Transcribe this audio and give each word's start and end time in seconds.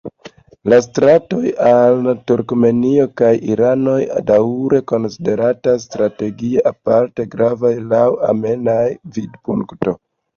La 0.71 0.77
stratoj 0.83 1.49
al 1.71 2.07
Turkmenio 2.29 3.03
kaj 3.21 3.29
Irano 3.55 3.93
daŭre 4.29 4.79
konsideratas 4.93 5.85
strategie 5.89 6.63
aparte 6.71 7.27
gravaj 7.35 7.71
laŭ 7.93 8.03
armea 8.31 8.79
vidpunkto. 9.19 9.95